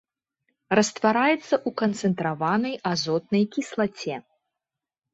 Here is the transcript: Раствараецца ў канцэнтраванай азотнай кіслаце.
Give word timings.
Раствараецца 0.79 1.37
ў 1.37 1.69
канцэнтраванай 1.83 2.75
азотнай 2.95 3.43
кіслаце. 3.55 4.15